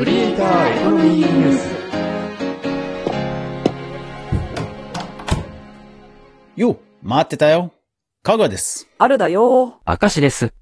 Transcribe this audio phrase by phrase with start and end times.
[0.00, 1.68] クリエイターエコノミーニュース
[6.56, 7.74] よう、待ってたよ。
[8.22, 8.88] かがです。
[8.96, 9.82] あるだよ。
[9.86, 10.54] 明石です。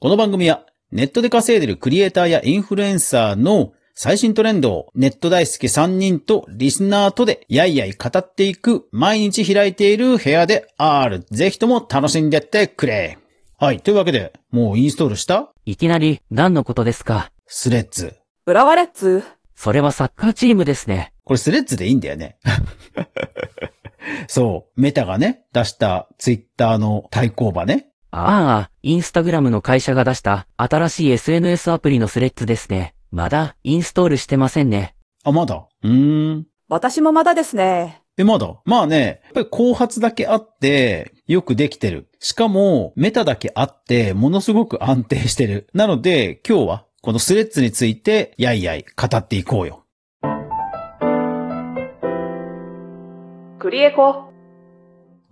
[0.00, 11.24] この番組は、ネットで稼いでるクリエイターやインフルエンサーの最新トレンドをネット大好き3人とリスナーとでやいやい語っていく毎日開いている部屋である。
[11.30, 13.18] ぜひとも楽しんでってくれ。
[13.56, 13.78] はい。
[13.78, 15.52] というわけで、もうインストールした？
[15.64, 17.30] いきなり何のことですか？
[17.46, 18.16] スレッズ。
[18.50, 19.22] 浦和レッズ。
[19.54, 21.12] それはサッカーチームですね。
[21.22, 22.36] これスレッズでいいんだよね。
[24.26, 24.80] そう。
[24.80, 27.90] メタがね、出したツイッターの対抗馬ね。
[28.10, 32.96] ああ、インスタグラムの会社が出した新しい SNS アプリのスレッズですね。
[33.12, 34.96] まだインストールしてませんね。
[35.22, 35.68] あ、まだ？
[35.84, 36.46] うーん。
[36.68, 38.02] 私もまだですね。
[38.16, 38.60] え、まだ？
[38.64, 42.08] まあね、やっぱり後発だけあって、よくできてる。
[42.18, 45.68] しかも、メタだけあって、ものすごく安定してる。
[45.72, 49.86] なので、今日は、このスレッズについて、やいやい語っていこうよ。
[53.58, 54.30] クリエコ。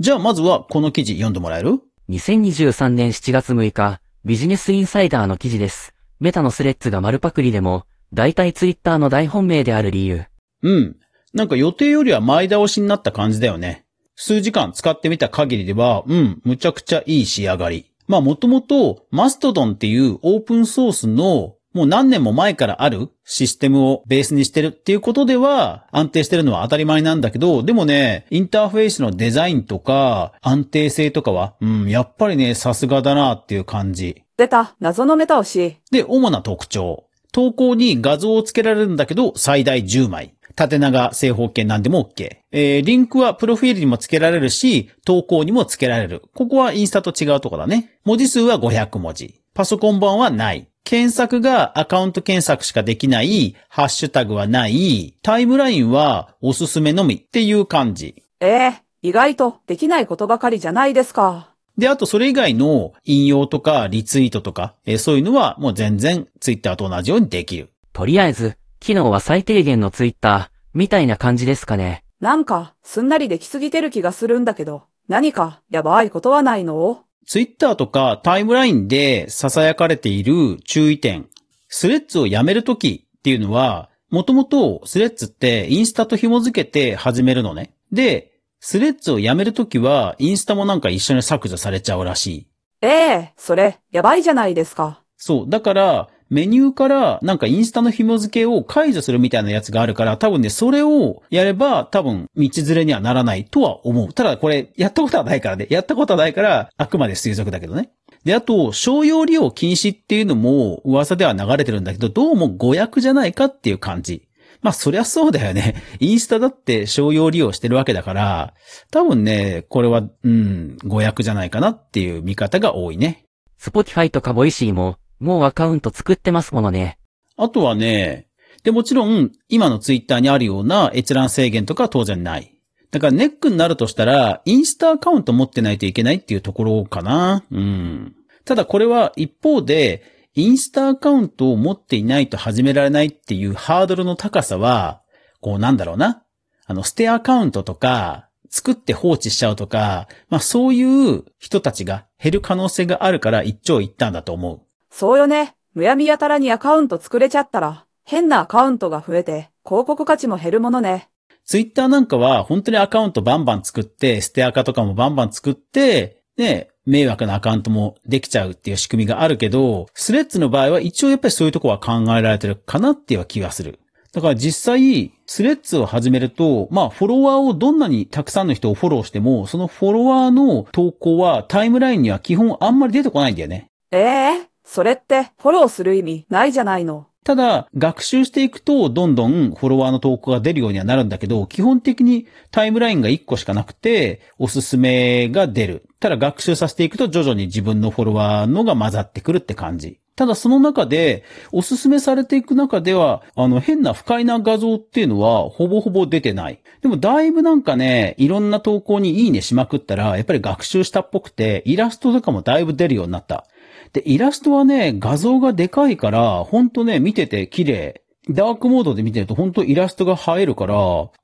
[0.00, 5.92] じゃあ、まずは、この記事読んでもらえる？2023年7月6日、ビジネスインサイダーの記事です。
[6.20, 10.24] メタのスレッズが丸パクリでも、大体ツイッターの大本命である理由。
[10.62, 10.96] うん。
[11.34, 13.84] なんか予定よりは前倒しになった感じだよね。
[14.16, 17.92] 数時間使ってみた限りでは、うん、むちゃくちゃいい仕上がり。
[18.06, 34.24] まあもともと、マストドンっていうオープンソースの、もう何年も前からあるシステムをベースにしてるっていうことでは安定してるのは当たり前なんだけど、でもね、インターフェースのデザインとか安定性とかは、うん、やっぱりね、さすがだなっていう感じ。
[34.36, 34.74] 出た。
[34.80, 35.76] 謎のメタ押し。
[35.92, 37.04] で、主な特徴。
[37.30, 40.34] 投稿に画像を付けられるんだけど、最大10枚。
[40.56, 42.38] 縦長正方形なんでも OK。
[42.50, 46.22] えー、リンクはプロフィールにも付けられるし、投稿にも付けられる。
[46.34, 48.00] ここはインスタと違うとこだね。
[48.04, 49.40] 文字数は500文字。
[49.58, 50.68] パソコン版はない。
[50.84, 53.56] 検索がアカウント検索しかできない。
[53.68, 55.16] ハッシュタグはない。
[55.20, 58.22] タイムラインはおすすめのみっていう感じ。
[58.38, 61.56] ええ意外とできないことばかりじゃないですか。
[61.76, 67.70] で、あとそれ以外の引用とかリツイートとか、えーそういうのはもう全然ツイッターと同じようにできる。
[67.92, 72.04] とりあえず、機能は最低限のツイッター、みたいな感じですかね。
[72.20, 77.02] なんか、すんなりできすぎてる気がするんだけど、何か、やばいことはないの？
[77.28, 81.28] ツイッターとかタイムラインで囁かれている注意点。
[81.68, 87.74] スレッズをやめるときっていうのは、もともとスレッズってインスタと紐付けて始めるのね。
[87.92, 92.46] で、スレッズをやめるときはインスタもなんか一緒に削除されちゃうらしい。
[92.80, 95.02] ええそれ、やばいじゃないですか。
[95.18, 95.50] そう。
[95.50, 104.12] だから、メニューからなんかインスタの紐付けを解除するみたいなやつがあるから、多分ね、それをやれば多分道連れにはならないとは思う。
[104.12, 105.66] ただこれ、やったことはないからね。
[105.70, 107.90] やったことはないから、あくまで推測だけどね。
[108.24, 114.28] で、あと、商用利用禁止っていうのも噂では流れてるんだけど、どうも誤訳じゃないかっていう感じ。
[114.60, 115.82] まあ、そりゃそうだよね。
[116.00, 118.54] インスタだって商用利用してるわけだから、
[118.90, 123.24] 多分ね、これは、うん、誤訳じゃないかなっていう見方が多いね。
[123.56, 126.98] Spotify とか Voicy も、もうアカウント作ってますものね。
[127.36, 128.28] あとはね、
[128.64, 132.54] で、もちろん、今のツイッターにあるような閲覧制限とかは当然ない。
[132.90, 137.44] だからネックになるとしたら、インスタアカウント持ってないといけないっていうところかな。
[137.50, 138.14] うん。
[138.44, 140.02] ただこれは一方で、
[140.34, 145.02] インスタアカウントを持っていないと始められないっていうハードルの高さは、
[145.40, 146.22] こうなんだろうな。
[146.66, 150.82] あの、ステアカウントとか、作って放置しちゃうとか、まあそうい
[151.16, 154.67] う人たちが減る可能性があるから一長一短だと思う。
[154.90, 155.54] そうよね。
[155.74, 161.08] むやみやたらにアカウント作れちゃったら、変なアカウントが増えて、広告価値も減るものね。
[161.44, 173.78] ツイッターなんかは本当にアカウントバンバン作って、ステアカとかもバンバン作って、ね、迷惑なアカウントもできちゃうっていう仕組みがあるけど、スレッズの場合は一応やっぱりそういうとこは考えられてるかなっていう気がする。
[174.12, 183.70] だから実際、スレッズを始めると、まあフォロワーをどんなにたくさんの人をフォローしても、そのフォロワーの投稿はタイムラインには基本あんまり出てこないんだよね。
[183.90, 187.06] ええそれって、フォローする意味ないじゃないの。
[187.24, 195.84] ただ、学習していくと、どんどんフォロワーの投稿が出るようにはなるんだけど、基本的にタイムラインが1個しかなくて、おすすめが出る。
[196.00, 200.00] ただ学習させていくと、徐々に自分のフォロワーのが混ざってくるって感じ。
[200.16, 206.60] ただその中で、おすすめされていく中では、あの、変な不快な画像っていうのは、ほぼほぼ出てない。
[206.82, 213.46] でも、だいぶなんかね、いろんな投稿にいいねしまくったら、やっぱり学習したっぽくて、イラストとかもだいぶ出るようになった。
[213.92, 218.02] で、イラストはね、画像がでかいから、ほんとね、見てて綺麗。
[218.30, 220.74] ダークモードで見てると本当イラストが映えるから、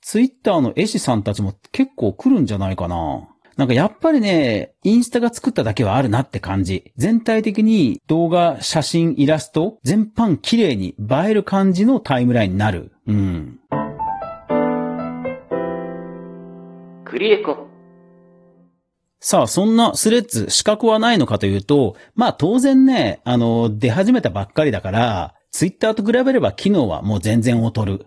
[0.00, 3.28] ツイッターの絵師さんたちも結構来るんじゃないかな。
[3.56, 6.92] なんかやっぱりね、インスタが作っただけはあるなって感じ。
[6.96, 12.92] 全体的に動画、写真、イラスト、全般綺麗に映える感じのタイムラインになる。
[13.06, 13.58] うん。
[17.04, 17.71] クリエコ。
[19.24, 28.06] さあ、そんなスレッズ、資格はないのかというと、まあ当然ね、あの、出始めたばっかりだから、ツイッターと比べれば機能はもう全然劣る。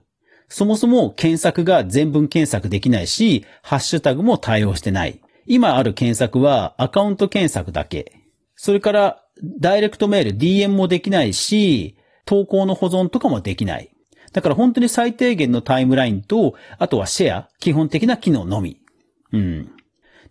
[0.49, 5.21] そもそも検索が全文検索できないし、ハッシュタグも対応してない。
[5.45, 8.11] 今ある検索はアカウント検索だけ。
[8.57, 9.23] それから、
[9.61, 11.95] ダイレクトメール、DM もできないし、
[12.25, 13.89] 投稿の保存とかもできない。
[14.33, 18.81] だから本当に最低限のタイムラインと、あとはシェア、基本的な機能のみ。
[19.31, 19.74] うん。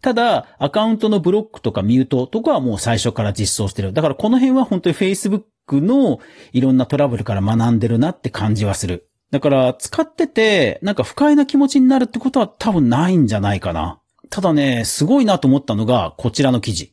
[0.04, 3.94] ただ、アカウントのブロックとかミュートとかはもう最初から実装してる。
[3.94, 6.20] だからこの辺は本当に Facebook の
[6.52, 9.08] いろんなトラブルから学んでるなって感じはする。
[9.30, 13.98] だから使ってて、なんか不快な気持ちになるってことは多分ないんじゃないかな。
[14.28, 16.92] ただね、すごいなと思ったのがこちらの記事。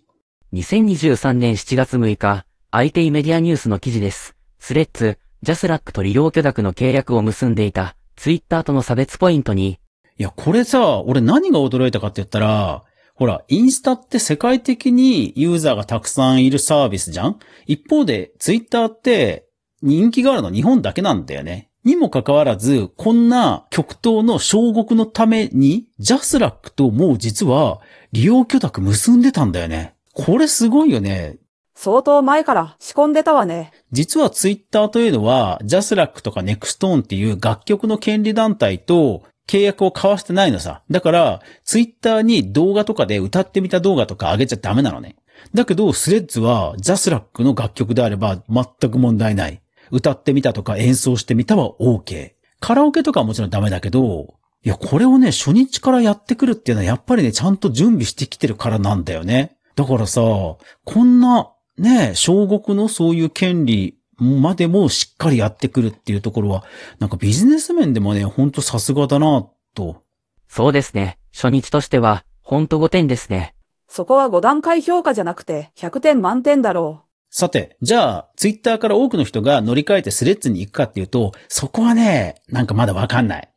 [0.53, 4.37] 2023年7月6日、IT メディアニュースの記事です。
[4.57, 9.79] スレッズ、 JASRAC と利用許諾の契約を結んでいた、ツイッターとの差別ポイントに、
[10.17, 12.85] いや、これさ、俺何が驚いたかって言ったら、
[13.21, 17.37] ほら、インスタって世界的にユーザーがたくさんいるサービスじゃん？
[17.67, 19.45] 一方で、ツイッターって
[19.83, 21.69] 人気があるの日本だけなんだよね。
[21.83, 27.79] にもかかわらず、こんな極東の小国のために、 JASRAC ともう実は
[28.11, 29.93] 利用許諾結んでたんだよね。
[30.15, 31.37] これすごいよね。
[31.75, 33.71] 相当前から仕込んでたわね。
[33.91, 40.83] 実はツイッターというのは、 JASRAC とか NexTone っていう楽曲の権利団体と契約を交わしてないのさ。
[40.89, 45.15] だから、ツイッターに動画とかで歌ってみた動画とか上げちゃダメなのね。
[45.53, 49.61] だけど、スレッズは JASRAC の楽曲であれば全く問題ない。
[49.91, 52.31] 歌ってみたとか演奏してみたは OK。
[52.59, 59.57] カラオケとかはもちろんダメだけど、いや、これをね、初日からやってくるっていうのはやっぱりね、ちゃんと準備してきてるからなんだよね。
[59.75, 66.63] だからさ、こんな、ね、小国のそういう権利までもしっかりやってくるっていうところは、
[66.99, 70.03] なんかビジネス面でもね、ほんとさすがだな、と。
[70.47, 73.55] そうですね、初日としては、ほんと5点ですね。
[73.87, 83.49] そこは5段階評価じゃなくて100点満点だろさて、じゃあ、ツイッターから多くの人が乗り換えてスレッズに行くかっていうと、そこはね、なんかまだわかんない。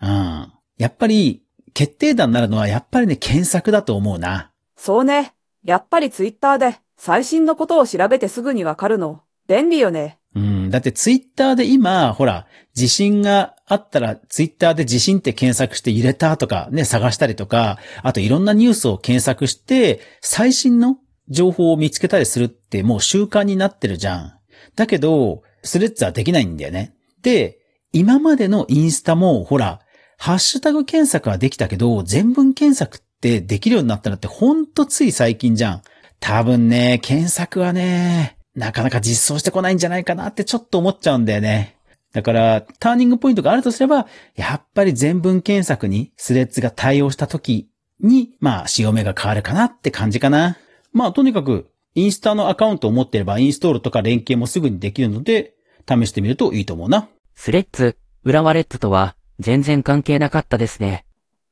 [0.00, 0.52] うん。
[0.78, 1.42] やっぱり、
[1.74, 4.50] 決定打になるのはやっぱりね、検索だと思うな。
[4.76, 4.80] う。
[4.80, 5.34] そうね。
[5.62, 9.20] やっぱりツイッターで最新のことを調べてすぐにわかるの。
[9.48, 10.18] 便利よね。
[10.34, 10.70] うん。
[10.70, 20.98] だってツイッターで今、ほら、地震があったらツイッターで地震って検索して揺れたとかね、探したりとか、あといろんなニュースを検索して、最新の
[21.28, 24.34] 情報を見つけたりするってもう習慣になってるじゃん。
[24.76, 26.94] だけど、スレッズはできないんだよね。
[27.22, 27.58] で、
[27.92, 29.80] 今までのインスタも、ほら、
[30.18, 35.82] ハッシュタグ検索はできたけど、全文検索ってできるようになったのってほんとつい最近じゃん。
[36.20, 41.76] 多分ね、検索はね、なかなか実装してこないんじゃないかなってちょっと思っちゃうんだよね。
[42.12, 47.70] だから、ターニングポイントがあるとすれば、やっぱり全文検索にスレッズが対応した時
[48.00, 50.58] に、まあ、潮目が変わるかなって感じかな。
[50.92, 55.54] まあ、とにかく、インスタのアカウントを持っていれば、インストールとか連携もすぐにできるので、
[55.88, 57.08] 試してみるといいと思うな。
[57.34, 61.04] スレッズ、浦和レッズとは、全然関係なかったですね。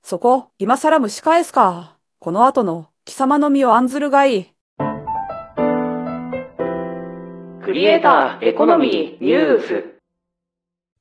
[0.02, 1.96] そこ、今更蒸し返すか。
[2.18, 4.55] この後の貴様の身を案ずるがいい。
[7.66, 9.84] クリエイター、エコノミー、ニュース。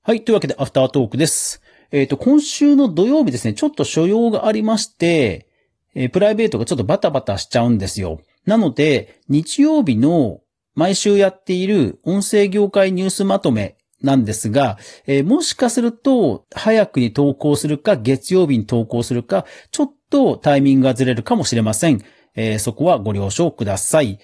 [0.01, 0.23] はい。
[0.23, 1.61] というわけで、アフタートークです。
[1.91, 5.47] えっ、と、今週の土曜日ですね、ちょっと所用がありまして、
[5.93, 8.19] えープライベートがちょっとバタバタしちゃうんですよ。
[8.47, 10.39] なので、日曜日の
[10.73, 22.01] 毎週やっている音声業界ニュースまとめなんですが、えーもしかすると、早くに投稿するか、月曜日に投稿するか、ちょっとタイミングがずれるかもしれません。
[22.33, 24.17] えーそこはご了承ください。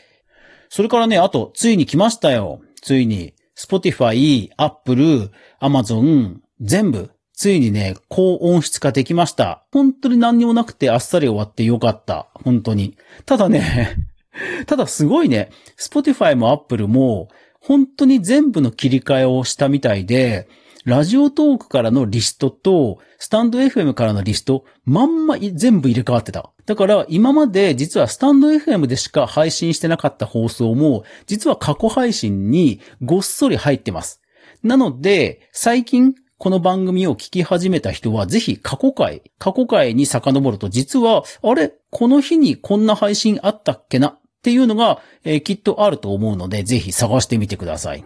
[0.72, 2.62] それからね、あと、ついに来ましたよ。
[2.82, 9.66] ついに、Spotify、Apple、Amazon、全部、ついにね、高音質化できました。
[9.74, 12.30] 本当に何にもなくてあっさり終わってよかった。
[12.36, 12.96] 本当に。
[13.26, 13.98] ただね、
[14.66, 17.28] ただすごいね、Spotify も Apple も、
[17.60, 20.48] 本当に全部の切り替えをしたみたいで、
[20.86, 26.52] ラジオトークからのリストと、スタンド FM からのリスト、まんま全部入れ替わってた。
[26.66, 34.22] だから、今まで実はスタンド FM でしか配信してなかった放送も、実は過去配信にごっそり入ってます。
[34.64, 41.74] なので、最近、この番組を聞き始めた人は、ぜひ過去回、過去回に遡ると、実は、あれ？
[41.92, 44.08] この日にこんな配信あったっけな？
[44.08, 48.04] っていうのが、えーきっとあると思うので、ぜひ探してみてください。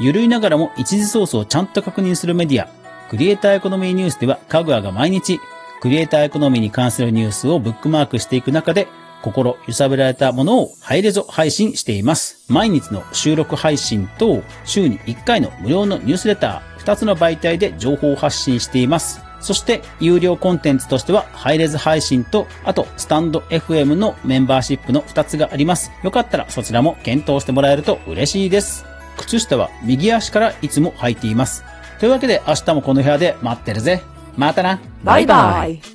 [0.00, 2.68] ゆるいながらも一時ソースをちゃんと確認するメディア、
[3.08, 5.40] クリエイターエコノミーニュースでは、かぐわが毎日、
[5.80, 8.88] クリエイターエコノミーに関するニュースをブックマークしていく中で、
[9.22, 12.44] 心揺さぶられたものをハイレゾ配信しています。
[12.48, 19.22] 毎日の収録配信と週に1回の無料のニュースレター、2つの媒体で情報を発信しています。
[19.40, 25.92] そして、有料コンテンツとしては、ハイレズ配信と、あと、スタンド FM のメンバーシップの2つがあります。
[26.02, 28.93] よかったらそちらも検討してもらえると嬉しいです。
[29.16, 31.64] 靴下は右足からいつも履いています。
[32.00, 34.02] というわけで明日もこの部屋で待ってるぜ。
[34.36, 34.80] またな。
[35.02, 35.93] バイバイ。